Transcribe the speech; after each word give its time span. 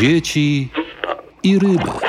dzieci 0.00 0.68
i 1.42 1.58
ryby. 1.58 2.08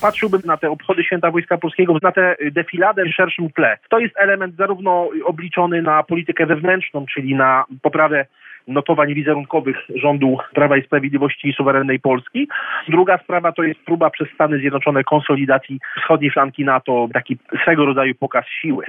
patrzyłbym 0.00 0.40
na 0.44 0.56
te 0.56 0.70
obchody 0.70 1.04
Święta 1.04 1.30
Wojska 1.30 1.58
Polskiego, 1.58 1.96
na 2.02 2.12
tę 2.12 2.36
defiladę 2.52 3.04
w 3.04 3.14
szerszym 3.14 3.50
tle. 3.50 3.78
To 3.90 3.98
jest 3.98 4.14
element 4.18 4.56
zarówno 4.56 5.08
obliczony 5.24 5.82
na 5.82 6.02
politykę 6.02 6.46
wewnętrzną, 6.46 7.06
czyli 7.14 7.34
na 7.34 7.64
poprawę 7.82 8.26
notowań 8.68 9.14
wizerunkowych 9.14 9.76
rządu 9.94 10.38
Prawa 10.54 10.76
i 10.76 10.82
Sprawiedliwości 10.82 11.48
i 11.48 11.52
suwerennej 11.52 12.00
Polski. 12.00 12.48
Druga 12.88 13.18
sprawa 13.18 13.52
to 13.52 13.62
jest 13.62 13.80
próba 13.80 14.10
przez 14.10 14.28
Stany 14.34 14.58
Zjednoczone 14.58 15.04
konsolidacji 15.04 15.78
wschodniej 16.00 16.30
flanki 16.30 16.64
NATO, 16.64 17.08
taki 17.12 17.38
swego 17.62 17.86
rodzaju 17.86 18.14
pokaz 18.14 18.44
siły. 18.60 18.84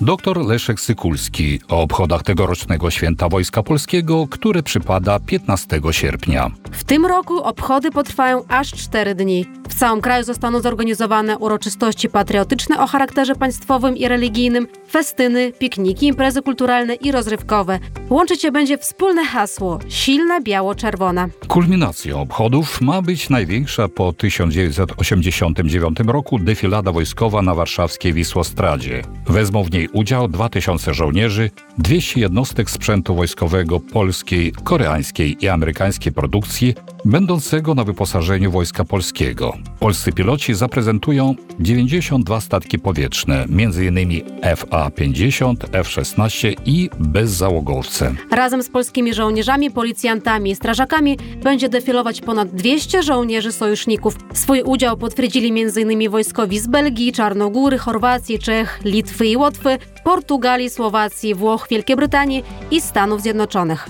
Dr 0.00 0.46
Leszek 0.46 0.80
Sykulski 0.80 1.60
o 1.68 1.82
obchodach 1.82 2.22
tegorocznego 2.22 2.90
Święta 2.90 3.28
Wojska 3.28 3.62
Polskiego, 3.62 4.26
które 4.30 4.62
przypada 4.62 5.20
15 5.20 5.80
sierpnia. 5.90 6.50
W 6.70 6.84
tym 6.84 7.06
roku 7.06 7.42
obchody 7.42 7.90
potrwają 7.90 8.42
aż 8.48 8.72
4 8.72 9.14
dni. 9.14 9.46
W 9.68 9.74
całym 9.74 10.00
kraju 10.00 10.24
zostaną 10.24 10.60
zorganizowane 10.60 11.38
uroczystości 11.38 12.08
patriotyczne 12.08 12.80
o 12.80 12.86
charakterze 12.86 13.34
państwowym 13.34 13.96
i 13.96 14.08
religijnym, 14.08 14.66
festyny, 14.88 15.52
pikniki, 15.52 16.06
imprezy 16.06 16.42
kulturalne 16.42 16.94
i 16.94 17.12
rozrywkowe. 17.12 17.78
Łączyć 18.10 18.44
je 18.44 18.52
będzie 18.52 18.78
wspólne 18.78 19.24
hasło 19.24 19.78
silna 19.88 20.40
biało-czerwona. 20.40 21.28
Kulminacją 21.48 22.20
obchodów 22.20 22.80
ma 22.80 23.02
być 23.02 23.30
największa 23.30 23.88
po 23.88 24.12
1989 24.12 25.98
roku 26.06 26.38
defilada 26.38 26.92
wojskowa 26.92 27.42
na 27.42 27.54
warszawskiej 27.54 28.12
Wisłostradzie. 28.12 29.02
Wezmą 29.26 29.62
w 29.62 29.69
niej 29.72 29.88
udział 29.92 30.28
2000 30.28 30.94
żołnierzy, 30.94 31.50
200 31.78 32.20
jednostek 32.20 32.70
sprzętu 32.70 33.14
wojskowego 33.14 33.80
polskiej, 33.80 34.52
koreańskiej 34.64 35.44
i 35.44 35.48
amerykańskiej 35.48 36.12
produkcji, 36.12 36.74
będącego 37.04 37.74
na 37.74 37.84
wyposażeniu 37.84 38.50
Wojska 38.50 38.84
Polskiego. 38.84 39.56
Polscy 39.80 40.12
piloci 40.12 40.54
zaprezentują 40.54 41.34
92 41.60 42.40
statki 42.40 42.78
powietrzne, 42.78 43.42
m.in. 43.42 44.20
FA-50, 44.42 45.54
F-16 45.72 46.54
i 46.66 46.90
bezzałogowce. 46.98 48.14
Razem 48.30 48.62
z 48.62 48.68
polskimi 48.68 49.14
żołnierzami, 49.14 49.70
policjantami 49.70 50.50
i 50.50 50.56
strażakami 50.56 51.18
będzie 51.42 51.68
defilować 51.68 52.20
ponad 52.20 52.48
200 52.48 53.02
żołnierzy 53.02 53.52
sojuszników. 53.52 54.16
Swój 54.34 54.62
udział 54.62 54.96
potwierdzili 54.96 55.48
m.in. 55.48 56.10
wojskowi 56.10 56.58
z 56.58 56.66
Belgii, 56.66 57.12
Czarnogóry, 57.12 57.78
Chorwacji, 57.78 58.38
Czech, 58.38 58.80
Litwy 58.84 59.26
i 59.26 59.36
Łotwy, 59.36 59.78
Portugalii, 60.04 60.70
Słowacji, 60.70 61.34
Włoch, 61.34 61.66
Wielkiej 61.70 61.96
Brytanii 61.96 62.44
i 62.70 62.80
Stanów 62.80 63.22
Zjednoczonych. 63.22 63.88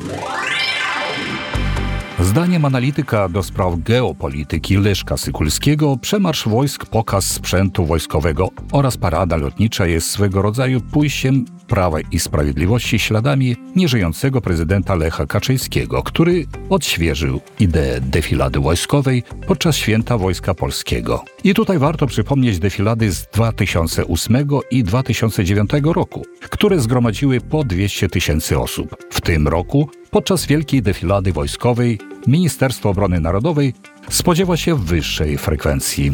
Zdaniem 2.23 2.65
analityka 2.65 3.29
do 3.29 3.43
spraw 3.43 3.75
geopolityki 3.79 4.77
Leszka 4.77 5.17
Sykulskiego, 5.17 5.97
przemarsz 5.97 6.49
wojsk, 6.49 6.87
pokaz 6.87 7.25
sprzętu 7.25 7.87
wojskowego 7.87 8.49
oraz 8.73 8.97
parada 8.97 9.37
lotnicza 9.37 9.87
jest 9.87 10.11
swego 10.11 10.43
rodzaju 10.43 10.81
pójściem 10.81 11.45
Prawa 11.69 12.01
i 12.01 12.19
Sprawiedliwości 12.19 12.99
śladami 12.99 13.57
nieżyjącego 13.77 14.41
prezydenta 14.41 14.95
Lecha 14.95 15.27
Kaczyńskiego, 15.27 16.03
który 16.03 16.47
odświeżył 16.71 17.41
ideę 17.61 18.01
defilady 18.01 18.61
wojskowej 18.61 19.23
podczas 19.47 19.77
święta 19.77 20.19
Wojska 20.19 20.55
Polskiego. 20.55 21.25
I 21.45 21.55
tutaj 21.55 21.79
warto 21.79 22.07
przypomnieć 22.07 22.59
defilady 22.59 23.13
z 23.13 23.27
2008 23.27 24.47
i 24.71 24.85
2009 24.85 25.71
roku, 25.85 26.25
które 26.51 26.81
zgromadziły 26.81 27.41
po 27.41 27.65
200 27.65 28.09
tysięcy 28.09 28.59
osób. 28.59 28.97
W 29.11 29.21
tym 29.21 29.49
roku, 29.49 29.91
podczas 30.11 30.47
wielkiej 30.47 30.83
defilady 30.83 31.33
wojskowej, 31.33 31.99
Ministerstwo 32.27 32.89
Obrony 32.89 33.21
Narodowej 33.21 33.73
spodziewa 34.09 34.57
się 34.57 34.75
wyższej 34.77 35.39
frekwencji 35.39 36.13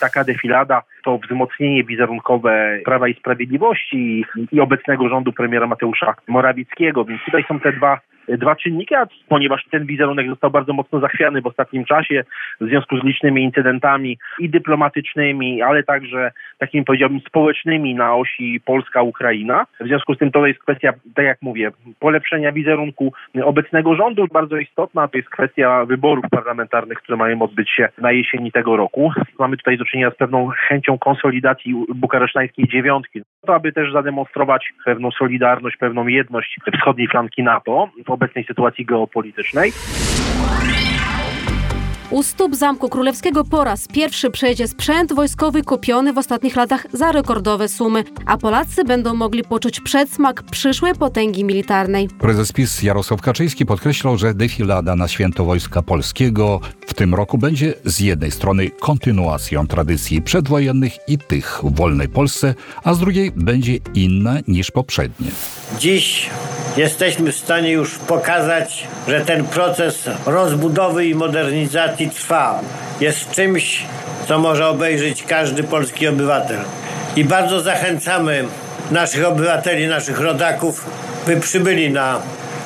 taka 0.00 0.24
defilada 0.24 0.82
to 1.04 1.18
wzmocnienie 1.18 1.84
wizerunkowe 1.84 2.80
Prawa 2.84 3.08
i 3.08 3.14
Sprawiedliwości 3.14 4.24
i 4.52 4.60
obecnego 4.60 5.08
rządu 5.08 5.32
premiera 5.32 5.66
Mateusza 5.66 6.14
Morawieckiego. 6.28 7.04
Więc 7.04 7.20
tutaj 7.24 7.44
są 7.48 7.60
te 7.60 7.72
dwa 7.72 8.00
dwa 8.38 8.56
czynniki, 8.56 8.94
a 8.94 9.06
ponieważ 9.28 9.64
ten 9.70 9.86
wizerunek 9.86 10.28
został 10.28 10.50
bardzo 10.50 10.72
mocno 10.72 11.00
zachwiany 11.00 11.42
w 11.42 11.46
ostatnim 11.46 11.84
czasie 11.84 12.24
w 12.60 12.66
związku 12.66 12.98
z 12.98 13.04
licznymi 13.04 13.42
incydentami 13.42 14.18
i 14.38 14.48
dyplomatycznymi, 14.48 15.62
ale 15.62 15.82
także 15.82 16.32
takimi 16.58 16.84
powiedziałbym 16.84 17.20
społecznymi 17.20 17.94
na 17.94 18.14
osi 18.14 18.60
Polska-Ukraina. 18.64 19.66
W 19.80 19.86
związku 19.86 20.14
z 20.14 20.18
tym 20.18 20.30
to 20.30 20.46
jest 20.46 20.60
kwestia, 20.60 20.92
tak 21.14 21.24
jak 21.24 21.42
mówię, 21.42 21.70
polepszenia 21.98 22.52
wizerunku 22.52 23.12
obecnego 23.42 23.94
rządu. 23.94 24.26
Bardzo 24.32 24.56
istotna 24.56 25.08
to 25.08 25.16
jest 25.16 25.30
kwestia 25.30 25.84
wyborów 25.84 26.24
parlamentarnych, 26.30 26.98
które 26.98 27.18
mają 27.18 27.42
odbyć 27.42 27.70
się 27.70 27.88
na 27.98 28.12
jesieni 28.12 28.52
tego 28.52 28.76
roku. 28.76 29.12
Mamy 29.38 29.56
tutaj 29.56 29.78
do 29.78 29.84
czynienia 29.84 30.10
z 30.10 30.16
pewną 30.16 30.48
chęcią 30.48 30.98
konsolidacji 30.98 31.74
bukaresztańskiej 31.94 32.68
dziewiątki, 32.68 33.22
to 33.46 33.54
aby 33.54 33.72
też 33.72 33.92
zademonstrować 33.92 34.72
pewną 34.84 35.10
solidarność, 35.10 35.76
pewną 35.76 36.06
jedność 36.06 36.56
wschodniej 36.74 37.08
flanki 37.08 37.42
NATO 37.42 37.90
w 38.06 38.10
obecnej 38.20 38.44
sytuacji 38.44 38.84
geopolitycznej. 38.86 39.72
U 42.10 42.22
stóp 42.22 42.54
Zamku 42.54 42.88
Królewskiego 42.88 43.44
po 43.44 43.64
raz 43.64 43.88
pierwszy 43.88 44.30
przejdzie 44.30 44.68
sprzęt 44.68 45.12
wojskowy 45.12 45.62
kupiony 45.62 46.12
w 46.12 46.18
ostatnich 46.18 46.56
latach 46.56 46.86
za 46.92 47.12
rekordowe 47.12 47.68
sumy, 47.68 48.04
a 48.26 48.38
Polacy 48.38 48.84
będą 48.84 49.14
mogli 49.14 49.44
poczuć 49.44 49.80
przedsmak 49.80 50.42
przyszłej 50.42 50.94
potęgi 50.94 51.44
militarnej. 51.44 52.08
Prezes 52.08 52.52
PiS 52.52 52.82
Jarosław 52.82 53.22
Kaczyński 53.22 53.66
podkreślał, 53.66 54.18
że 54.18 54.34
defilada 54.34 54.96
na 54.96 55.08
święto 55.08 55.44
Wojska 55.44 55.82
Polskiego 55.82 56.60
w 56.86 56.94
tym 56.94 57.14
roku 57.14 57.38
będzie 57.38 57.74
z 57.84 58.00
jednej 58.00 58.30
strony 58.30 58.70
kontynuacją 58.70 59.66
tradycji 59.66 60.22
przedwojennych 60.22 60.92
i 61.08 61.18
tych 61.18 61.60
w 61.62 61.74
wolnej 61.76 62.08
Polsce, 62.08 62.54
a 62.84 62.94
z 62.94 62.98
drugiej 62.98 63.32
będzie 63.36 63.78
inna 63.94 64.38
niż 64.48 64.70
poprzednie. 64.70 65.28
Dziś 65.78 66.30
jesteśmy 66.76 67.32
w 67.32 67.36
stanie 67.36 67.70
już 67.72 67.98
pokazać, 67.98 68.86
że 69.08 69.20
ten 69.20 69.44
proces 69.44 70.10
rozbudowy 70.26 71.06
i 71.06 71.14
modernizacji 71.14 72.10
trwa. 72.10 72.60
Jest 73.00 73.30
czymś, 73.30 73.82
co 74.28 74.38
może 74.38 74.68
obejrzeć 74.68 75.22
każdy 75.22 75.62
polski 75.62 76.08
obywatel. 76.08 76.58
I 77.16 77.24
bardzo 77.24 77.60
zachęcamy 77.60 78.44
naszych 78.90 79.26
obywateli, 79.26 79.86
naszych 79.86 80.20
rodaków, 80.20 80.86
by 81.26 81.36
przybyli 81.36 81.90
na 81.90 82.20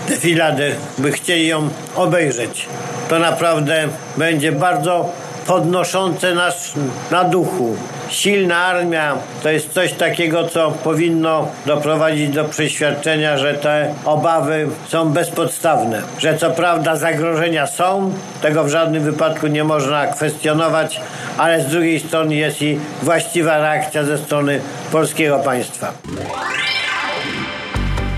defiladę, 0.09 0.71
by 0.99 1.13
chcieli 1.13 1.47
ją 1.47 1.69
obejrzeć. 1.95 2.67
To 3.09 3.19
naprawdę 3.19 3.89
będzie 4.17 4.53
bardzo 4.53 5.13
podnoszące 5.47 6.35
nas 6.35 6.73
na 7.11 7.25
duchu. 7.25 7.77
Silna 8.09 8.57
armia 8.57 9.17
to 9.43 9.51
jest 9.51 9.73
coś 9.73 9.93
takiego, 9.93 10.49
co 10.49 10.71
powinno 10.71 11.49
doprowadzić 11.67 12.29
do 12.29 12.45
przeświadczenia, 12.45 13.39
że 13.39 13.55
te 13.55 13.95
obawy 14.05 14.69
są 14.89 15.09
bezpodstawne. 15.09 16.03
Że 16.19 16.39
co 16.39 16.51
prawda 16.51 16.97
zagrożenia 16.97 17.67
są, 17.67 18.13
tego 18.43 18.65
w 18.65 18.69
żadnym 18.69 19.03
wypadku 19.03 19.47
nie 19.47 19.65
można 19.65 20.07
kwestionować, 20.07 21.01
ale 21.39 21.63
z 21.63 21.67
drugiej 21.67 22.01
strony 22.01 22.35
jest 22.35 22.63
i 22.63 22.79
właściwa 23.03 23.59
reakcja 23.59 24.05
ze 24.05 24.19
strony 24.19 24.61
polskiego 24.93 25.39
państwa. 25.39 25.93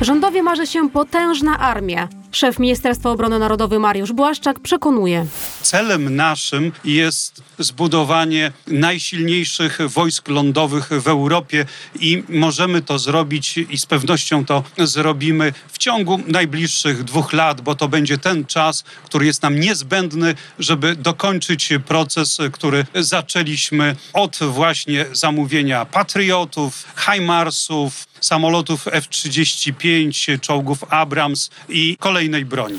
Rządowi 0.01 0.43
marzy 0.43 0.67
się 0.67 0.91
potężna 0.91 1.59
armia. 1.59 2.09
Szef 2.37 2.59
Ministerstwa 2.59 3.11
Obrony 3.11 3.39
Narodowej 3.39 3.79
Mariusz 3.79 4.13
Błaszczak 4.13 4.61
przekonuje. 4.61 5.27
Celem 5.63 6.17
naszym 6.17 6.73
jest 6.85 7.43
zbudowanie 7.59 8.53
najsilniejszych 8.67 9.79
wojsk 9.89 10.29
lądowych 10.29 10.89
w 10.89 11.09
Europie 11.09 11.65
i 12.01 12.23
możemy 12.29 12.83
to 12.83 12.99
zrobić 12.99 13.59
i 13.59 13.79
z 13.79 13.87
pewnością 13.87 14.45
to 14.45 14.63
zrobimy 14.79 15.53
w 15.69 15.79
ciągu 15.79 16.21
najbliższych 16.27 17.05
dwóch 17.05 17.33
lat, 17.33 17.61
bo 17.61 17.75
to 17.75 17.89
będzie 17.89 18.19
ten 18.19 18.45
czas, 18.45 18.85
który 19.05 19.27
jest 19.27 19.43
nam 19.43 19.61
niezbędny, 19.61 20.35
żeby 20.59 20.97
dokończyć 20.97 21.69
proces, 21.87 22.39
który 22.53 22.87
zaczęliśmy 22.95 23.97
od 24.13 24.39
właśnie 24.39 25.07
zamówienia 25.13 25.85
patriotów, 25.85 26.85
HIMARSów, 26.97 28.07
samolotów 28.27 28.89
F-35, 28.89 30.41
czołgów 30.41 30.85
Abrams 30.91 31.51
i 31.69 31.97
kolejnej 32.01 32.45
broni. 32.45 32.79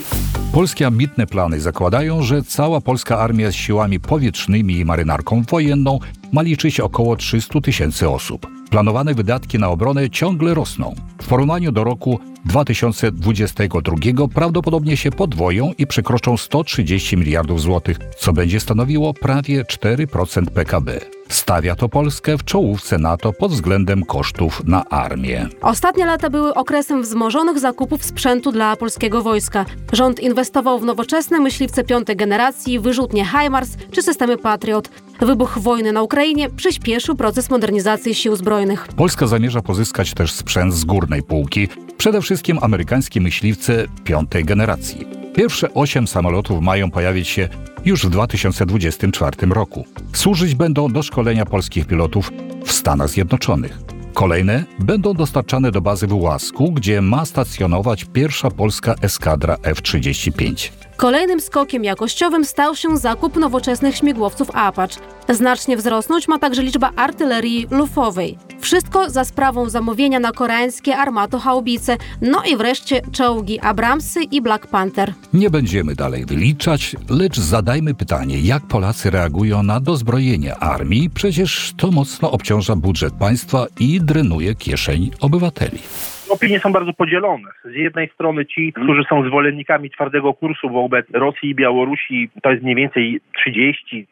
Polskie 0.51 0.87
ambitne 0.87 1.27
plany 1.27 1.61
zakładają, 1.61 2.23
że 2.23 2.43
cała 2.43 2.81
polska 2.81 3.19
armia 3.19 3.51
z 3.51 3.55
siłami 3.55 3.99
powietrznymi 3.99 4.77
i 4.77 4.85
marynarką 4.85 5.43
wojenną 5.49 5.99
ma 6.31 6.41
liczyć 6.41 6.79
około 6.79 7.15
300 7.15 7.61
tysięcy 7.61 8.09
osób. 8.09 8.47
Planowane 8.69 9.13
wydatki 9.13 9.59
na 9.59 9.69
obronę 9.69 10.09
ciągle 10.09 10.53
rosną. 10.53 10.95
W 11.21 11.27
porównaniu 11.27 11.71
do 11.71 11.83
roku 11.83 12.19
2022 12.45 14.27
prawdopodobnie 14.33 14.97
się 14.97 15.11
podwoją 15.11 15.73
i 15.77 15.87
przekroczą 15.87 16.37
130 16.37 17.17
miliardów 17.17 17.61
złotych, 17.61 17.97
co 18.17 18.33
będzie 18.33 18.59
stanowiło 18.59 19.13
prawie 19.13 19.63
4% 19.63 20.45
PKB. 20.45 21.16
Stawia 21.29 21.75
to 21.75 21.89
Polskę 21.89 22.37
w 22.37 22.43
czołówce 22.43 22.97
NATO 22.97 23.33
pod 23.33 23.51
względem 23.51 24.05
kosztów 24.05 24.61
na 24.65 24.85
armię. 24.89 25.47
Ostatnie 25.61 26.05
lata 26.05 26.29
były 26.29 26.53
okresem 26.53 27.01
wzmożonych 27.01 27.59
zakupów 27.59 28.05
sprzętu 28.05 28.51
dla 28.51 28.75
polskiego 28.75 29.21
wojska. 29.21 29.65
Rząd 29.93 30.19
inwestował 30.19 30.79
w 30.79 30.85
nowoczesne 30.85 31.39
myśliwce 31.39 31.83
piątej 31.83 32.15
generacji, 32.15 32.79
wyrzutnie 32.79 33.25
HIMARS 33.25 33.69
czy 33.91 34.03
systemy 34.03 34.37
Patriot. 34.37 34.89
Wybuch 35.21 35.57
wojny 35.57 35.91
na 35.91 36.01
Ukrainie 36.01 36.49
przyspieszył 36.49 37.15
proces 37.15 37.49
modernizacji 37.49 38.15
sił 38.15 38.35
zbrojnych. 38.35 38.87
Polska 38.87 39.27
zamierza 39.27 39.61
pozyskać 39.61 40.13
też 40.13 40.31
sprzęt 40.31 40.73
z 40.73 40.85
górnej 40.85 41.23
półki, 41.23 41.67
przede 41.97 42.21
wszystkim 42.21 42.59
amerykańskie 42.61 43.21
myśliwce 43.21 43.85
piątej 44.03 44.45
generacji. 44.45 45.26
Pierwsze 45.37 45.73
osiem 45.73 46.07
samolotów 46.07 46.61
mają 46.61 46.91
pojawić 46.91 47.27
się 47.27 47.49
już 47.85 48.05
w 48.05 48.09
2024 48.09 49.47
roku. 49.47 49.85
Służyć 50.13 50.55
będą 50.55 50.91
do 50.91 51.03
szkolenia 51.03 51.45
polskich 51.45 51.85
pilotów 51.85 52.31
w 52.65 52.71
Stanach 52.71 53.09
Zjednoczonych. 53.09 53.79
Kolejne 54.13 54.63
będą 54.79 55.13
dostarczane 55.13 55.71
do 55.71 55.81
bazy 55.81 56.07
w 56.07 56.13
Łasku, 56.13 56.71
gdzie 56.71 57.01
ma 57.01 57.25
stacjonować 57.25 58.05
pierwsza 58.05 58.51
polska 58.51 58.95
eskadra 59.01 59.57
F-35. 59.63 60.71
Kolejnym 60.95 61.41
skokiem 61.41 61.83
jakościowym 61.83 62.45
stał 62.45 62.75
się 62.75 62.97
zakup 62.97 63.35
nowoczesnych 63.35 63.95
śmigłowców 63.95 64.49
Apache. 64.53 64.99
Znacznie 65.29 65.77
wzrosnąć 65.77 66.27
ma 66.27 66.39
także 66.39 66.63
liczba 66.63 66.91
artylerii 66.95 67.67
lufowej. 67.71 68.37
Wszystko 68.67 69.09
za 69.09 69.25
sprawą 69.25 69.69
zamówienia 69.69 70.19
na 70.19 70.31
koreańskie 70.31 70.97
armato-haubice, 70.97 71.97
no 72.21 72.43
i 72.43 72.57
wreszcie 72.57 73.01
czołgi 73.11 73.59
Abramsy 73.59 74.23
i 74.23 74.41
Black 74.41 74.67
Panther. 74.67 75.13
Nie 75.33 75.49
będziemy 75.49 75.95
dalej 75.95 76.25
wyliczać, 76.25 76.95
lecz 77.09 77.39
zadajmy 77.39 77.93
pytanie, 77.93 78.39
jak 78.39 78.63
Polacy 78.63 79.09
reagują 79.09 79.63
na 79.63 79.79
dozbrojenie 79.79 80.55
armii, 80.55 81.09
przecież 81.09 81.73
to 81.77 81.91
mocno 81.91 82.31
obciąża 82.31 82.75
budżet 82.75 83.13
państwa 83.13 83.65
i 83.79 84.01
drenuje 84.01 84.55
kieszeń 84.55 85.11
obywateli. 85.19 85.79
Opinie 86.29 86.59
są 86.59 86.71
bardzo 86.71 86.93
podzielone. 86.93 87.49
Z 87.65 87.73
jednej 87.73 88.09
strony 88.09 88.45
ci, 88.45 88.73
którzy 88.73 89.03
są 89.09 89.23
zwolennikami 89.23 89.89
twardego 89.89 90.33
kursu 90.33 90.69
wobec 90.69 91.05
Rosji 91.13 91.49
i 91.49 91.55
Białorusi, 91.55 92.29
to 92.43 92.51
jest 92.51 92.63
mniej 92.63 92.75
więcej 92.75 93.21
30% 93.47 94.05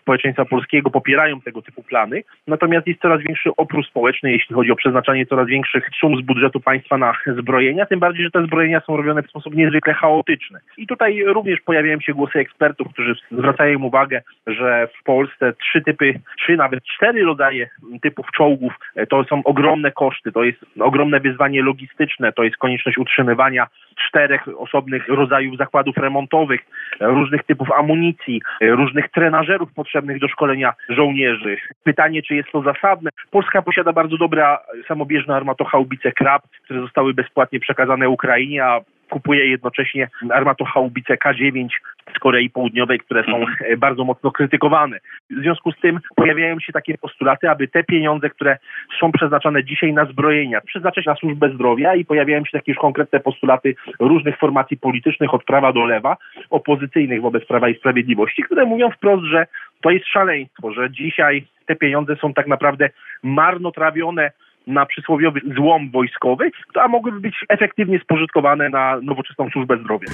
społeczeństwa 0.00 0.44
polskiego, 0.44 0.90
popierają 0.90 1.40
tego 1.40 1.62
typu 1.62 1.82
plany. 1.82 2.22
Natomiast 2.46 2.86
jest 2.86 3.00
coraz 3.00 3.22
większy 3.22 3.50
opór 3.56 3.86
społeczny, 3.86 4.32
jeśli 4.32 4.54
chodzi 4.54 4.70
o 4.70 4.76
przeznaczanie 4.76 5.26
coraz 5.26 5.46
większych 5.46 5.88
sum 6.00 6.16
z 6.16 6.20
budżetu 6.20 6.60
państwa 6.60 6.98
na 6.98 7.12
zbrojenia, 7.38 7.86
tym 7.86 8.00
bardziej, 8.00 8.24
że 8.24 8.30
te 8.30 8.46
zbrojenia 8.46 8.80
są 8.80 8.96
robione 8.96 9.22
w 9.22 9.28
sposób 9.28 9.54
niezwykle 9.54 9.94
chaotyczny. 9.94 10.58
I 10.76 10.86
tutaj 10.86 11.22
również 11.24 11.60
pojawiają 11.60 12.00
się 12.00 12.14
głosy 12.14 12.38
ekspertów, 12.38 12.92
którzy 12.92 13.14
zwracają 13.30 13.82
uwagę, 13.82 14.22
że 14.46 14.88
w 15.00 15.04
Polsce 15.04 15.52
trzy 15.52 15.82
typy, 15.82 16.20
trzy, 16.38 16.56
nawet 16.56 16.84
cztery 16.84 17.24
rodzaje 17.24 17.68
typów 18.02 18.26
czołgów 18.36 18.72
to 19.08 19.24
są 19.24 19.42
ogromne 19.44 19.92
koszty, 19.92 20.32
to 20.32 20.44
jest 20.44 20.64
ogromne 20.80 21.20
wyzwanie 21.20 21.33
wyzwanie 21.34 21.62
logistyczne, 21.62 22.32
to 22.32 22.44
jest 22.44 22.56
konieczność 22.56 22.98
utrzymywania 22.98 23.66
czterech 24.08 24.48
osobnych 24.58 25.08
rodzajów 25.08 25.56
zakładów 25.56 25.96
remontowych, 25.96 26.60
różnych 27.00 27.42
typów 27.42 27.72
amunicji, 27.72 28.42
różnych 28.60 29.10
trenażerów 29.10 29.72
potrzebnych 29.72 30.20
do 30.20 30.28
szkolenia 30.28 30.74
żołnierzy. 30.88 31.56
Pytanie, 31.84 32.22
czy 32.22 32.34
jest 32.34 32.48
to 32.52 32.62
zasadne? 32.62 33.10
Polska 33.30 33.62
posiada 33.62 33.92
bardzo 33.92 34.16
dobre 34.16 34.56
samobieżne 34.88 35.36
armatochaubice 35.36 36.12
Krab, 36.12 36.42
które 36.64 36.80
zostały 36.80 37.14
bezpłatnie 37.14 37.60
przekazane 37.60 38.08
Ukrainie, 38.08 38.64
a 38.64 38.80
kupuje 39.10 39.46
jednocześnie 39.46 40.08
armatochaubice 40.30 41.14
K9 41.14 41.68
z 42.16 42.18
Korei 42.18 42.50
Południowej, 42.50 42.98
które 42.98 43.24
są 43.24 43.44
e, 43.60 43.76
bardzo 43.76 44.04
mocno 44.04 44.30
krytykowane. 44.30 44.98
W 45.30 45.40
związku 45.40 45.72
z 45.72 45.80
tym 45.80 46.00
pojawiają 46.16 46.60
się 46.60 46.72
takie 46.72 46.98
postulaty, 46.98 47.50
aby 47.50 47.68
te 47.68 47.84
pieniądze, 47.84 48.30
które 48.30 48.56
są 49.00 49.12
przeznaczane 49.12 49.64
dzisiaj 49.64 49.92
na 49.92 50.04
zbrojenia, 50.04 50.60
przeznaczać 50.60 51.06
na 51.06 51.14
służbę 51.14 51.50
zdrowia 51.54 51.94
i 51.94 52.04
pojawiają 52.04 52.44
się 52.44 52.52
takie 52.52 52.72
już 52.72 52.80
konkretne 52.80 53.20
postulaty 53.20 53.74
różnych 54.00 54.38
formacji 54.38 54.76
politycznych 54.76 55.34
od 55.34 55.44
prawa 55.44 55.72
do 55.72 55.84
lewa, 55.84 56.16
opozycyjnych 56.50 57.20
wobec 57.20 57.46
Prawa 57.46 57.68
i 57.68 57.74
Sprawiedliwości, 57.74 58.42
które 58.42 58.64
mówią 58.64 58.90
wprost, 58.90 59.24
że 59.24 59.46
to 59.80 59.90
jest 59.90 60.06
szaleństwo, 60.06 60.72
że 60.72 60.90
dzisiaj 60.90 61.46
te 61.66 61.76
pieniądze 61.76 62.16
są 62.16 62.34
tak 62.34 62.46
naprawdę 62.46 62.90
marnotrawione 63.22 64.30
na 64.66 64.86
przysłowiowy 64.86 65.40
złom 65.56 65.90
wojskowy, 65.90 66.50
a 66.74 66.88
mogłyby 66.88 67.20
być 67.20 67.34
efektywnie 67.48 67.98
spożytkowane 67.98 68.68
na 68.68 69.00
nowoczesną 69.02 69.50
służbę 69.50 69.78
zdrowia. 69.78 70.08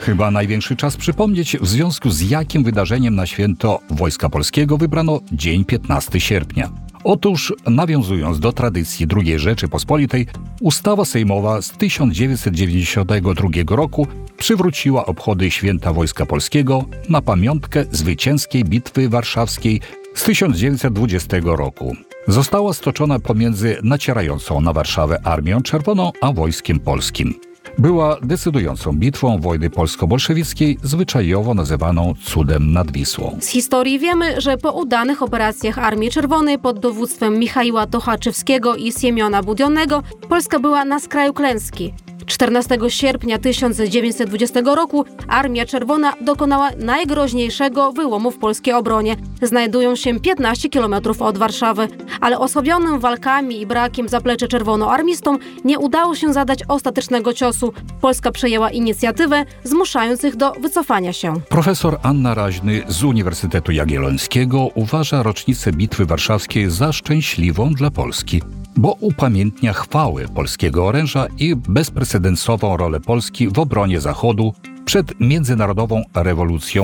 Chyba 0.00 0.30
największy 0.30 0.76
czas 0.76 0.96
przypomnieć, 0.96 1.56
w 1.56 1.66
związku 1.66 2.10
z 2.10 2.30
jakim 2.30 2.64
wydarzeniem 2.64 3.14
na 3.14 3.26
święto 3.26 3.78
Wojska 3.90 4.28
Polskiego 4.28 4.76
wybrano 4.76 5.20
dzień 5.32 5.64
15 5.64 6.20
sierpnia. 6.20 6.68
Otóż, 7.04 7.52
nawiązując 7.66 8.40
do 8.40 8.52
tradycji 8.52 9.06
II 9.16 9.38
Rzeczypospolitej, 9.38 10.26
ustawa 10.60 11.04
sejmowa 11.04 11.62
z 11.62 11.76
1992 11.78 13.76
roku 13.76 14.06
przywróciła 14.36 15.06
obchody 15.06 15.50
święta 15.50 15.92
Wojska 15.92 16.26
Polskiego 16.26 16.84
na 17.08 17.22
pamiątkę 17.22 17.84
zwycięskiej 17.84 18.64
Bitwy 18.64 19.08
Warszawskiej 19.08 19.80
z 20.14 20.24
1920 20.24 21.36
roku. 21.44 21.96
Została 22.28 22.72
stoczona 22.72 23.18
pomiędzy 23.18 23.76
nacierającą 23.82 24.60
na 24.60 24.72
Warszawę 24.72 25.20
Armią 25.24 25.62
Czerwoną 25.62 26.12
a 26.20 26.32
Wojskiem 26.32 26.80
Polskim. 26.80 27.34
Była 27.78 28.16
decydującą 28.22 28.92
bitwą 28.92 29.40
wojny 29.40 29.70
polsko-bolszewickiej, 29.70 30.78
zwyczajowo 30.82 31.54
nazywaną 31.54 32.14
cudem 32.24 32.72
nad 32.72 32.92
Wisłą. 32.92 33.38
Z 33.40 33.48
historii 33.48 33.98
wiemy, 33.98 34.40
że 34.40 34.56
po 34.56 34.72
udanych 34.72 35.22
operacjach 35.22 35.78
Armii 35.78 36.10
Czerwonej 36.10 36.58
pod 36.58 36.78
dowództwem 36.78 37.38
Michaiła 37.38 37.86
Tochaczewskiego 37.86 38.76
i 38.76 38.92
Siemiona 38.92 39.42
Budionnego 39.42 40.02
Polska 40.28 40.58
była 40.58 40.84
na 40.84 41.00
skraju 41.00 41.32
klęski. 41.32 41.94
14 42.26 42.78
sierpnia 42.88 43.38
1920 43.38 44.60
roku 44.64 45.04
Armia 45.28 45.66
Czerwona 45.66 46.12
dokonała 46.20 46.70
najgroźniejszego 46.78 47.92
wyłomu 47.92 48.30
w 48.30 48.38
polskiej 48.38 48.74
obronie. 48.74 49.16
Znajdują 49.42 49.96
się 49.96 50.20
15 50.20 50.68
km 50.68 50.94
od 51.18 51.38
Warszawy, 51.38 51.88
ale 52.20 52.38
osłabionym 52.38 53.00
walkami 53.00 53.60
i 53.60 53.66
brakiem 53.66 54.08
zapleczy 54.08 54.48
czerwonoarmistom 54.48 55.38
nie 55.64 55.78
udało 55.78 56.14
się 56.14 56.32
zadać 56.32 56.58
ostatecznego 56.68 57.32
ciosu. 57.32 57.72
Polska 58.00 58.30
przejęła 58.32 58.70
inicjatywę, 58.70 59.44
zmuszając 59.64 60.24
ich 60.24 60.36
do 60.36 60.52
wycofania 60.52 61.12
się. 61.12 61.34
Profesor 61.48 61.98
Anna 62.02 62.34
Raźny 62.34 62.82
z 62.88 63.04
Uniwersytetu 63.04 63.72
Jagiellońskiego 63.72 64.68
uważa 64.74 65.22
rocznicę 65.22 65.72
Bitwy 65.72 66.06
Warszawskiej 66.06 66.70
za 66.70 66.92
szczęśliwą 66.92 67.74
dla 67.74 67.90
Polski 67.90 68.42
bo 68.76 68.94
upamiętnia 69.00 69.72
chwały 69.72 70.24
polskiego 70.36 70.86
oręża 70.86 71.26
i 71.40 71.54
bezprecedensową 71.68 72.76
rolę 72.76 73.00
Polski 73.06 73.48
w 73.48 73.58
obronie 73.58 74.00
Zachodu 74.00 74.52
przed 74.84 75.20
międzynarodową 75.20 76.02
rewolucją. 76.16 76.82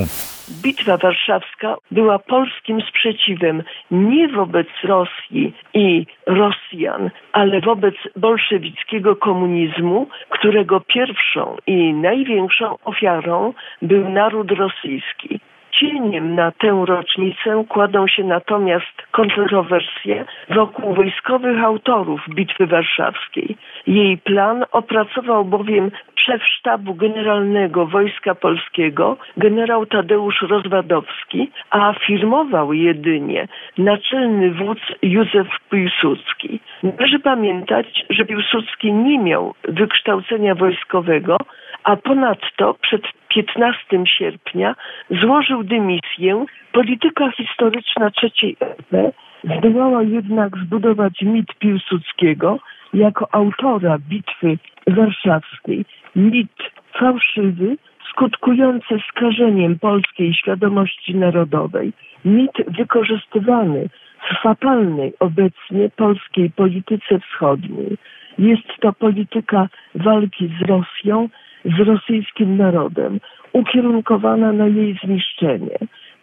Bitwa 0.63 0.97
Warszawska 0.97 1.77
była 1.91 2.19
polskim 2.19 2.81
sprzeciwem 2.89 3.63
nie 3.91 4.29
wobec 4.29 4.67
Rosji 4.85 5.55
i 5.75 6.07
Rosjan, 6.27 7.11
ale 7.33 7.61
wobec 7.61 7.95
bolszewickiego 8.17 9.17
komunizmu, 9.17 10.07
którego 10.29 10.81
pierwszą 10.81 11.57
i 11.67 11.93
największą 11.95 12.79
ofiarą 12.85 13.53
był 13.83 14.09
naród 14.09 14.51
rosyjski. 14.51 15.41
Cieniem 15.81 16.35
na 16.35 16.53
tę 16.53 16.85
rocznicę 16.87 17.65
kładą 17.69 18.07
się 18.07 18.25
natomiast 18.25 19.03
kontrowersje 19.11 20.25
wokół 20.51 20.95
wojskowych 20.95 21.65
autorów 21.65 22.21
Bitwy 22.29 22.67
Warszawskiej. 22.67 23.57
Jej 23.87 24.19
plan 24.19 24.65
opracował 24.73 25.45
bowiem 25.45 25.91
szef 26.17 26.43
sztabu 26.45 26.95
generalnego 26.95 27.87
Wojska 27.87 28.35
Polskiego, 28.35 29.17
generał 29.37 29.87
Tadeusz 29.87 30.43
Rozwadowski, 30.43 31.51
a 31.71 31.95
firmował 32.07 32.73
jedynie 32.73 33.49
naczelny 33.79 34.51
wódz 34.51 34.83
Józef 35.03 35.49
Piłsudski. 35.71 36.61
Należy 36.83 37.19
pamiętać, 37.19 38.05
że 38.11 38.25
Piłsudski 38.25 38.93
nie 38.93 39.19
miał 39.19 39.55
wykształcenia 39.65 40.55
wojskowego, 40.55 41.37
a 41.85 41.97
ponadto 41.97 42.75
przed 42.75 43.03
15 43.35 44.05
sierpnia 44.07 44.75
złożył 45.11 45.65
dymisję. 45.65 46.45
Polityka 46.73 47.31
historyczna 47.31 48.11
III 48.23 48.57
RP 48.61 49.13
zdołała 49.45 50.03
jednak 50.03 50.57
zbudować 50.57 51.23
mit 51.23 51.55
Piłsudskiego 51.59 52.59
jako 52.95 53.29
autora 53.33 53.99
bitwy 53.99 54.59
warszawskiej. 54.87 55.85
Mit 56.17 56.53
fałszywy, 56.99 57.77
skutkujący 58.11 58.95
skażeniem 59.09 59.79
polskiej 59.79 60.35
świadomości 60.35 61.15
narodowej. 61.15 61.93
Mit 62.25 62.53
wykorzystywany 62.79 63.89
w 64.31 64.43
fatalnej 64.43 65.13
obecnie 65.21 65.91
polskiej 65.97 66.51
polityce 66.51 67.21
wschodniej. 67.21 67.99
Jest 68.39 68.69
to 68.81 68.93
polityka 68.93 69.69
walki 69.95 70.51
z 70.59 70.69
Rosją, 70.69 71.29
z 71.65 71.81
rosyjskim 71.81 72.57
narodem, 72.57 73.21
ukierunkowana 73.53 74.53
na 74.53 74.67
jej 74.67 74.99
zniszczenie. 75.05 75.79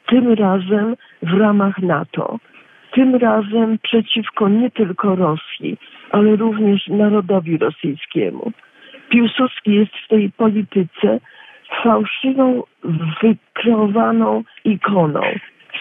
tym 0.07 0.33
razem 0.33 0.95
w 1.21 1.33
ramach 1.33 1.79
NATO. 1.79 2.39
Tym 2.93 3.15
razem 3.15 3.77
przeciwko 3.83 4.49
nie 4.49 4.71
tylko 4.71 5.15
Rosji, 5.15 5.77
ale 6.11 6.35
również 6.35 6.87
narodowi 6.87 7.57
rosyjskiemu. 7.57 8.51
Piłsudski 9.09 9.75
jest 9.75 9.91
w 10.05 10.07
tej 10.07 10.31
polityce 10.31 11.19
fałszywą, 11.83 12.63
wykreowaną 13.21 14.43
ikoną, 14.65 15.21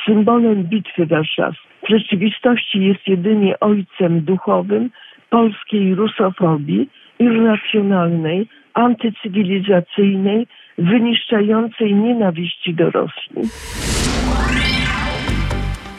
symbolem 0.06 0.62
bitwy 0.64 1.06
warszawskiej. 1.06 1.66
W 1.86 1.88
rzeczywistości 1.88 2.84
jest 2.84 3.08
jedynie 3.08 3.60
ojcem 3.60 4.20
duchowym 4.20 4.90
polskiej 5.30 5.94
rusofobii, 5.94 6.88
irracjonalnej, 7.18 8.48
antycywilizacyjnej, 8.76 10.46
wyniszczającej 10.78 11.94
nienawiści 11.94 12.74
do 12.74 12.90
Rosji. 12.90 13.40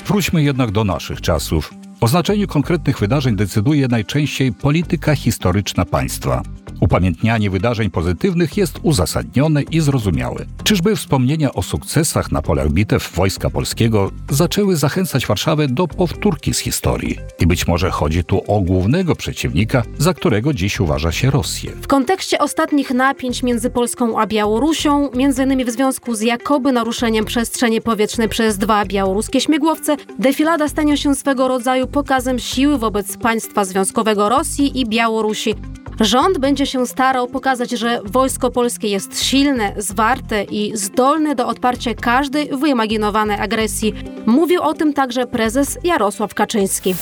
Wróćmy 0.08 0.44
jednak 0.44 0.72
do 0.72 0.84
naszych 0.84 1.22
czasów. 1.22 1.74
O 2.02 2.08
znaczeniu 2.08 2.48
konkretnych 2.48 3.00
wydarzeń 3.00 3.36
decyduje 3.36 3.88
najczęściej 3.88 4.52
polityka 4.62 5.16
historyczna 5.16 5.86
państwa. 5.86 6.42
Upamiętnianie 6.80 7.50
wydarzeń 7.50 7.90
pozytywnych 7.90 8.58
jest 8.58 8.80
uzasadnione 8.84 9.64
i 9.64 9.80
zrozumiałe. 9.80 10.46
Czyżby 10.64 10.96
wspomnienia 10.96 11.54
o 11.54 11.62
sukcesach 11.62 12.32
na 12.32 12.42
polach 12.42 12.72
bitew 12.72 13.16
Wojska 13.16 13.50
Polskiego 13.50 14.12
zaczęły 14.30 14.76
zachęcać 14.76 15.28
Warszawę 15.28 15.68
do 15.68 15.88
powtórki 15.88 16.54
z 16.54 16.60
historii? 16.60 17.18
I 17.40 17.48
być 17.48 17.68
może 17.68 17.92
chodzi 17.92 18.24
tu 18.24 18.42
o 18.48 18.62
głównego 18.62 19.16
przeciwnika, 19.16 19.84
za 19.98 20.14
którego 20.14 20.54
dziś 20.54 20.80
uważa 20.80 21.12
się 21.12 21.32
Rosję. 21.32 21.72
W 21.82 21.88
kontekście 21.88 22.40
ostatnich 22.40 22.92
napięć 22.92 23.44
między 23.44 23.70
Polską 23.70 24.20
a 24.20 24.28
Białorusią, 24.28 25.10
innymi 25.10 25.66
w 25.66 25.70
związku 25.70 26.16
z 26.16 26.22
jakoby 26.22 26.72
naruszeniem 26.72 27.26
przestrzeni 27.26 27.82
powietrznej 27.82 28.30
przez 28.30 28.58
dwa 28.58 28.86
białoruskie 28.86 29.42
śmigłowce, 29.42 29.98
defilada 30.20 30.68
stanie 30.68 30.98
się 30.98 31.16
swego 31.16 31.48
rodzaju 31.48 31.88
pokazem 31.88 32.40
siły 32.40 32.78
wobec 32.78 33.18
państwa 33.18 33.66
związkowego 33.66 34.30
Rosji 34.30 34.80
i 34.80 34.86
Białorusi. 34.86 35.56
Rząd 36.00 36.38
będzie 36.38 36.66
się 36.68 36.88
starał 36.88 37.28
pokazać, 37.28 37.70
że 37.70 38.00
wojsko 38.06 38.52
polskie 38.52 38.88
jest 38.88 39.24
silne, 39.24 39.74
zwarte 39.78 40.44
i 40.44 40.78
zdolne 40.78 41.36
do 41.36 41.48
odparcia 41.48 41.94
każdej 41.94 42.50
wyimaginowanej 42.50 43.40
agresji. 43.40 43.94
Mówił 44.26 44.62
o 44.62 44.74
tym 44.74 44.94
także 44.94 45.28
prezes 45.28 45.78
Jarosław 45.84 46.34
Kaczyński. 46.34 46.96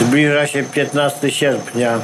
Zbliża 0.00 0.46
się 0.46 0.62
15 0.62 1.30
sierpnia, 1.30 1.98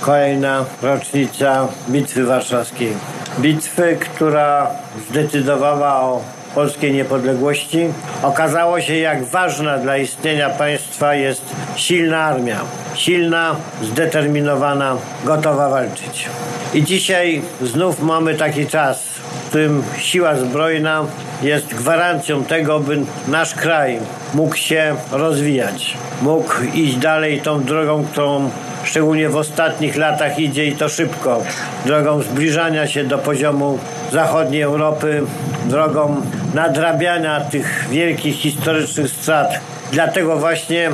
kolejna 0.00 0.64
rocznica 0.82 1.68
Bitwy 1.88 2.24
Warszawskiej. 2.24 2.92
Bitwy, 3.40 3.96
która 4.00 4.70
zdecydowała 5.10 6.00
o 6.00 6.20
polskiej 6.54 6.92
niepodległości, 6.92 7.86
okazało 8.22 8.80
się, 8.80 8.96
jak 8.96 9.24
ważna 9.24 9.78
dla 9.78 9.96
istnienia 9.96 10.50
państwa 10.50 11.14
jest 11.14 11.42
silna 11.76 12.18
armia. 12.18 12.60
Silna, 12.94 13.56
zdeterminowana, 13.82 14.96
gotowa 15.24 15.68
walczyć. 15.68 16.28
I 16.74 16.84
dzisiaj 16.84 17.42
znów 17.62 18.02
mamy 18.02 18.34
taki 18.34 18.66
czas, 18.66 19.02
w 19.44 19.48
którym 19.48 19.82
siła 19.98 20.36
zbrojna 20.36 21.04
jest 21.42 21.74
gwarancją 21.74 22.44
tego, 22.44 22.80
by 22.80 23.00
nasz 23.28 23.54
kraj 23.54 23.98
mógł 24.34 24.56
się 24.56 24.96
rozwijać, 25.12 25.96
mógł 26.22 26.54
iść 26.74 26.96
dalej 26.96 27.40
tą 27.40 27.62
drogą, 27.62 28.04
którą 28.04 28.50
szczególnie 28.84 29.28
w 29.28 29.36
ostatnich 29.36 29.96
latach 29.96 30.38
idzie 30.38 30.66
i 30.66 30.76
to 30.76 30.88
szybko, 30.88 31.42
drogą 31.86 32.22
zbliżania 32.22 32.86
się 32.86 33.04
do 33.04 33.18
poziomu 33.18 33.78
zachodniej 34.12 34.62
Europy, 34.62 35.22
drogą 35.64 36.22
nadrabiania 36.54 37.40
tych 37.40 37.88
wielkich 37.90 38.36
historycznych 38.36 39.10
strat. 39.10 39.60
Dlatego 39.92 40.36
właśnie 40.36 40.90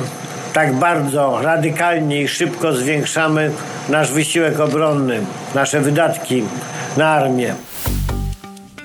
tak 0.53 0.75
bardzo 0.75 1.41
radykalnie 1.41 2.21
i 2.21 2.27
szybko 2.27 2.73
zwiększamy 2.73 3.51
nasz 3.89 4.11
wysiłek 4.11 4.59
obronny, 4.59 5.19
nasze 5.55 5.81
wydatki 5.81 6.43
na 6.97 7.07
armię. 7.07 7.55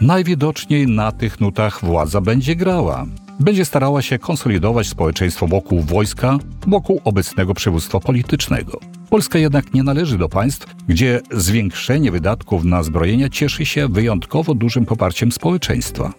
Najwidoczniej 0.00 0.87
na 0.87 1.12
tych 1.12 1.40
nutach 1.40 1.85
władza 1.85 2.20
będzie 2.20 2.56
grała. 2.56 3.06
Będzie 3.40 3.64
starała 3.64 4.02
się 4.02 4.18
konsolidować 4.18 4.87
społeczeństwo 4.87 5.46
wokół 5.46 5.80
wojska, 5.80 6.38
wokół 6.66 7.00
obecnego 7.04 7.54
przywództwa 7.54 8.00
politycznego. 8.00 8.80
Polska 9.11 9.38
jednak 9.38 9.75
nie 9.75 9.82
należy 9.82 10.18
do 10.18 10.28
państw, 10.28 10.75
gdzie 10.88 11.20
zwiększenie 11.30 12.11
wydatków 12.11 12.64
na 12.64 12.82
zbrojenia 12.82 13.28
cieszy 13.28 13.66
się 13.66 13.88
wyjątkowo 13.88 14.54
dużym 14.54 14.87
poparciem 14.87 15.32
społeczeństwa. 15.32 16.12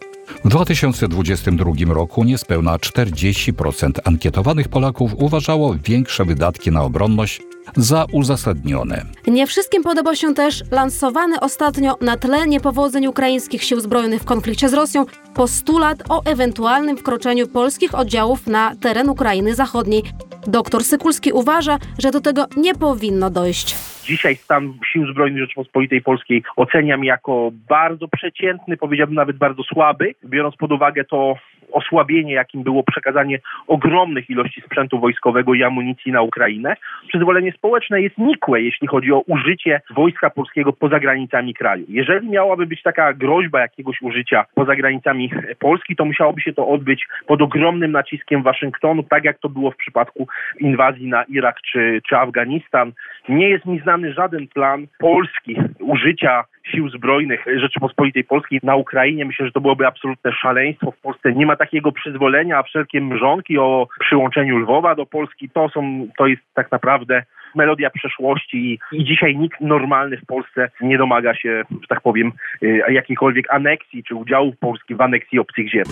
W 0.45 0.49
2022 0.49 1.93
roku 1.93 2.23
niespełna 2.23 2.77
40% 2.77 3.91
ankietowanych 4.03 4.67
Polaków 4.67 5.11
uważało 5.17 5.75
większe 5.83 6.25
wydatki 6.25 6.71
na 6.71 6.83
obronność 6.83 7.41
za 7.75 8.05
uzasadnione. 8.11 9.05
Nie 9.27 9.47
wszystkim 9.47 9.83
podoba 9.83 10.15
się 10.15 10.33
też 10.33 10.63
lansowany 10.71 11.39
ostatnio 11.39 11.95
na 12.01 12.17
tle 12.17 12.47
niepowodzeń 12.47 13.07
ukraińskich 13.07 13.63
sił 13.63 13.79
zbrojnych 13.79 14.21
w 14.21 14.25
konflikcie 14.25 14.69
z 14.69 14.73
Rosją 14.73 15.05
postulat 15.33 16.03
o 16.09 16.23
ewentualnym 16.23 16.97
wkroczeniu 16.97 17.47
polskich 17.47 17.95
oddziałów 17.95 18.47
na 18.47 18.75
teren 18.75 19.09
Ukrainy 19.09 19.55
Zachodniej. 19.55 20.03
Doktor 20.47 20.83
Sykulski 20.83 21.31
uważa, 21.31 21.79
że 21.99 22.11
do 22.11 22.21
tego 22.21 22.45
nie 22.57 22.75
powinno 22.75 23.29
dojść. 23.29 23.75
Dzisiaj 24.07 24.35
stan 24.35 24.73
Sił 24.91 25.11
Zbrojnych 25.11 25.41
Rzeczypospolitej 25.41 26.01
Polskiej 26.01 26.43
oceniam 26.55 27.03
jako 27.03 27.51
bardzo 27.69 28.07
przeciętny, 28.07 28.77
powiedziałbym 28.77 29.15
nawet 29.15 29.37
bardzo 29.37 29.63
słaby, 29.63 30.15
biorąc 30.25 30.55
pod 30.55 30.71
uwagę 30.71 31.03
to 31.03 31.35
osłabienie, 31.71 32.33
jakim 32.33 32.63
było 32.63 32.83
przekazanie 32.83 33.39
ogromnych 33.67 34.29
ilości 34.29 34.61
sprzętu 34.61 34.99
wojskowego 34.99 35.53
i 35.53 35.63
amunicji 35.63 36.11
na 36.11 36.21
Ukrainę. 36.21 36.75
Przyzwolenie 37.07 37.51
społeczne 37.51 38.01
jest 38.01 38.17
nikłe, 38.17 38.61
jeśli 38.61 38.87
chodzi 38.87 39.11
o 39.11 39.19
użycie 39.19 39.81
wojska 39.95 40.29
polskiego 40.29 40.73
poza 40.73 40.99
granicami 40.99 41.53
kraju. 41.53 41.85
Jeżeli 41.89 42.29
miałaby 42.29 42.65
być 42.65 42.81
taka 42.83 43.13
groźba 43.13 43.59
jakiegoś 43.59 44.01
użycia 44.01 44.45
poza 44.55 44.75
granicami 44.75 45.31
Polski, 45.59 45.95
to 45.95 46.05
musiałoby 46.05 46.41
się 46.41 46.53
to 46.53 46.67
odbyć 46.67 47.07
pod 47.27 47.41
ogromnym 47.41 47.91
naciskiem 47.91 48.43
Waszyngtonu, 48.43 49.03
tak 49.03 49.23
jak 49.23 49.39
to 49.39 49.49
było 49.49 49.71
w 49.71 49.77
przypadku 49.77 50.27
inwazji 50.59 51.07
na 51.07 51.23
Irak 51.23 51.61
czy, 51.71 52.01
czy 52.09 52.17
Afganistan. 52.17 52.91
Nie 53.29 53.49
jest 53.49 53.65
mi 53.65 53.79
znany 53.79 54.13
żaden 54.13 54.47
plan 54.47 54.87
Polski 54.99 55.55
użycia 55.79 56.43
sił 56.71 56.89
zbrojnych 56.89 57.45
Rzeczypospolitej 57.61 58.23
Polskiej 58.23 58.59
na 58.63 58.75
Ukrainie. 58.75 59.25
Myślę, 59.25 59.45
że 59.45 59.51
to 59.51 59.61
byłoby 59.61 59.87
absolutne 59.87 60.31
szaleństwo. 60.33 60.91
W 60.91 61.01
Polsce 61.01 61.33
nie 61.33 61.45
ma 61.45 61.55
takiego 61.55 61.91
przyzwolenia, 61.91 62.57
a 62.57 62.63
wszelkie 62.63 63.01
mrzonki 63.01 63.57
o 63.57 63.87
przyłączeniu 63.99 64.57
Lwowa 64.57 64.95
do 64.95 65.05
Polski 65.05 65.49
to 65.49 65.69
są, 65.69 66.07
to 66.17 66.27
jest 66.27 66.41
tak 66.53 66.71
naprawdę 66.71 67.23
melodia 67.55 67.89
przeszłości 67.89 68.79
i 68.91 69.03
dzisiaj 69.03 69.37
nikt 69.37 69.61
normalny 69.61 70.17
w 70.17 70.25
Polsce 70.25 70.69
nie 70.81 70.97
domaga 70.97 71.35
się, 71.35 71.63
że 71.71 71.87
tak 71.89 72.01
powiem, 72.01 72.31
y, 72.63 72.81
jakiejkolwiek 72.89 73.53
aneksji 73.53 74.03
czy 74.03 74.15
udziału 74.15 74.53
Polski 74.59 74.95
w 74.95 75.01
aneksji 75.01 75.39
obcych 75.39 75.69
ziem. 75.71 75.85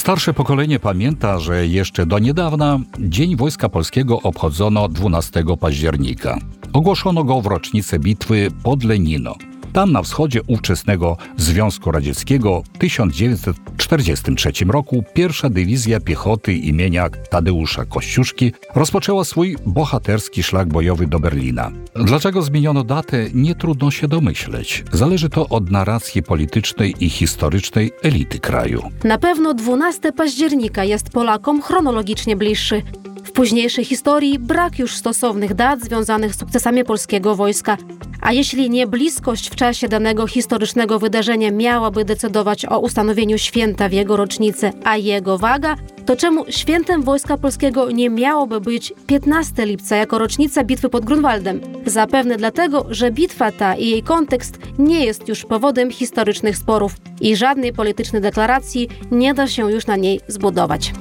Starsze 0.00 0.34
pokolenie 0.34 0.78
pamięta, 0.78 1.38
że 1.38 1.66
jeszcze 1.66 2.06
do 2.06 2.18
niedawna 2.18 2.78
Dzień 2.98 3.36
Wojska 3.36 3.68
Polskiego 3.68 4.22
obchodzono 4.22 4.88
12 4.88 5.44
października. 5.60 6.38
Ogłoszono 6.72 7.24
go 7.24 7.40
w 7.40 7.46
rocznicę 7.46 7.98
bitwy 7.98 8.48
pod 8.62 8.84
Lenino. 8.84 9.34
Tam 9.72 9.92
na 9.92 10.02
wschodzie 10.02 10.40
ówczesnego 10.46 11.16
Związku 11.36 11.90
Radzieckiego 11.90 12.62
w 12.74 12.78
1943 12.78 14.52
roku 14.68 15.04
pierwsza 15.14 15.50
dywizja 15.50 16.00
piechoty 16.00 16.52
imienia 16.52 17.08
Tadeusza 17.30 17.84
Kościuszki 17.84 18.52
rozpoczęła 18.74 19.24
swój 19.24 19.56
bohaterski 19.66 20.42
szlak 20.42 20.68
bojowy 20.68 21.06
do 21.06 21.20
Berlina. 21.20 21.70
Dlaczego 21.94 22.42
zmieniono 22.42 22.84
datę, 22.84 23.26
nie 23.34 23.54
trudno 23.54 23.90
się 23.90 24.08
domyśleć. 24.08 24.84
Zależy 24.92 25.28
to 25.28 25.48
od 25.48 25.70
narracji 25.70 26.22
politycznej 26.22 26.94
i 27.00 27.10
historycznej 27.10 27.92
elity 28.02 28.38
kraju. 28.38 28.82
Na 29.04 29.18
pewno 29.18 29.54
12 29.54 30.12
października 30.12 30.84
jest 30.84 31.10
Polakom 31.10 31.62
chronologicznie 31.62 32.36
bliższy. 32.36 32.82
W 33.24 33.32
późniejszej 33.32 33.84
historii 33.84 34.38
brak 34.38 34.78
już 34.78 34.96
stosownych 34.96 35.54
dat 35.54 35.80
związanych 35.80 36.34
z 36.34 36.38
sukcesami 36.38 36.84
polskiego 36.84 37.36
wojska. 37.36 37.76
A 38.20 38.32
jeśli 38.32 38.70
nie 38.70 38.86
bliskość 38.86 39.50
w 39.50 39.56
czasie 39.56 39.88
danego 39.88 40.26
historycznego 40.26 40.98
wydarzenia 40.98 41.50
miałaby 41.50 42.04
decydować 42.04 42.66
o 42.66 42.78
ustanowieniu 42.78 43.38
święta 43.38 43.88
w 43.88 43.92
jego 43.92 44.16
rocznicę, 44.16 44.72
a 44.84 44.96
jego 44.96 45.38
waga, 45.38 45.76
to 46.06 46.16
czemu 46.16 46.44
świętem 46.48 47.02
Wojska 47.02 47.36
Polskiego 47.36 47.90
nie 47.90 48.10
miałoby 48.10 48.60
być 48.60 48.92
15 49.06 49.66
lipca 49.66 49.96
jako 49.96 50.18
rocznica 50.18 50.64
bitwy 50.64 50.88
pod 50.88 51.04
Grunwaldem? 51.04 51.60
Zapewne 51.86 52.36
dlatego, 52.36 52.86
że 52.90 53.10
bitwa 53.10 53.52
ta 53.52 53.74
i 53.74 53.88
jej 53.88 54.02
kontekst 54.02 54.58
nie 54.78 55.04
jest 55.04 55.28
już 55.28 55.44
powodem 55.44 55.90
historycznych 55.90 56.56
sporów 56.56 56.96
i 57.20 57.36
żadnej 57.36 57.72
politycznej 57.72 58.22
deklaracji 58.22 58.88
nie 59.10 59.34
da 59.34 59.48
się 59.48 59.70
już 59.72 59.86
na 59.86 59.96
niej 59.96 60.20
zbudować. 60.28 60.92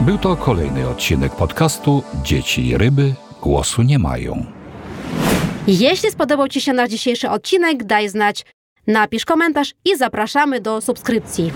Był 0.00 0.18
to 0.18 0.36
kolejny 0.36 0.88
odcinek 0.88 1.32
podcastu 1.32 2.02
Dzieci 2.24 2.66
i 2.66 2.76
ryby 2.76 3.14
głosu 3.48 3.82
nie 3.82 3.98
mają. 3.98 4.44
Jeśli 5.66 6.10
spodobał 6.10 6.48
Ci 6.48 6.60
się 6.60 6.72
nasz 6.72 6.90
dzisiejszy 6.90 7.30
odcinek, 7.30 7.84
daj 7.84 8.08
znać 8.08 8.44
Napisz 8.86 9.24
komentarz 9.24 9.74
i 9.84 9.96
zapraszamy 9.96 10.60
do 10.60 10.80
subskrypcji. 10.80 11.52